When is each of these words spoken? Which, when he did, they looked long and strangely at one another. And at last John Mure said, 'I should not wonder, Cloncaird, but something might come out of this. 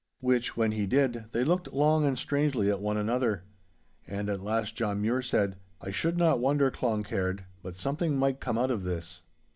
Which, 0.19 0.57
when 0.57 0.71
he 0.71 0.87
did, 0.87 1.25
they 1.31 1.43
looked 1.43 1.73
long 1.73 2.05
and 2.07 2.17
strangely 2.17 2.71
at 2.71 2.81
one 2.81 2.97
another. 2.97 3.43
And 4.07 4.31
at 4.31 4.41
last 4.41 4.75
John 4.75 4.99
Mure 4.99 5.21
said, 5.21 5.57
'I 5.79 5.91
should 5.91 6.17
not 6.17 6.39
wonder, 6.39 6.71
Cloncaird, 6.71 7.43
but 7.61 7.75
something 7.75 8.17
might 8.17 8.39
come 8.39 8.57
out 8.57 8.71
of 8.71 8.83
this. 8.83 9.21